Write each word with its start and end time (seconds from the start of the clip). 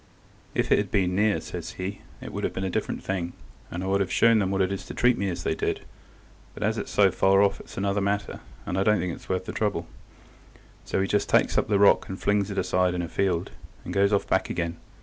"If 0.55 0.71
it 0.71 0.79
had 0.79 0.89
been 0.89 1.13
near," 1.15 1.39
says 1.41 1.73
he, 1.73 2.01
"it 2.21 2.33
would 2.33 2.43
have 2.43 2.53
been 2.53 2.63
a 2.63 2.71
different 2.71 3.03
thing, 3.03 3.33
and 3.69 3.83
I 3.83 3.85
would 3.85 4.01
have 4.01 4.11
shown 4.11 4.39
them 4.39 4.49
what 4.49 4.61
it 4.63 4.71
is 4.71 4.83
to 4.85 4.95
treat 4.95 5.15
me 5.15 5.29
as 5.29 5.43
they 5.43 5.53
did, 5.53 5.81
but 6.55 6.63
as 6.63 6.79
it's 6.79 6.89
so 6.89 7.11
far 7.11 7.43
off 7.43 7.59
it's 7.59 7.77
another 7.77 8.01
matter, 8.01 8.39
and 8.65 8.79
I 8.79 8.83
don't 8.83 8.97
think 8.97 9.13
it's 9.13 9.29
worth 9.29 9.45
the 9.45 9.51
trouble." 9.51 9.85
So 10.85 11.01
he 11.01 11.07
just 11.07 11.29
takes 11.29 11.55
up 11.55 11.67
the 11.67 11.77
rock 11.77 12.09
and 12.09 12.19
flings 12.19 12.49
it 12.49 12.57
aside 12.57 12.95
in 12.95 13.03
a 13.03 13.07
field, 13.07 13.51
and 13.85 13.93
goes 13.93 14.11
off 14.11 14.25
back 14.27 14.49
again. 14.49 14.77